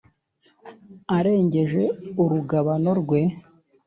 [1.17, 1.83] arengeje
[2.23, 3.21] urugabano rwe